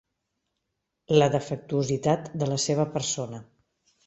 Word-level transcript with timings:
La 1.19 1.27
defectuositat 1.35 2.33
de 2.45 2.49
la 2.53 2.59
seva 2.65 2.89
persona. 2.97 3.45